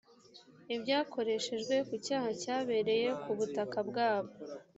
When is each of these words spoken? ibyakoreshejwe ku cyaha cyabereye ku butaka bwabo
ibyakoreshejwe 0.75 1.75
ku 1.87 1.93
cyaha 2.05 2.29
cyabereye 2.41 3.07
ku 3.21 3.29
butaka 3.37 3.77
bwabo 3.89 4.31